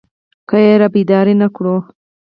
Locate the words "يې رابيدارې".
0.65-1.35